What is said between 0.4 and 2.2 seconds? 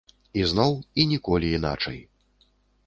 Ізноў і ніколі іначай.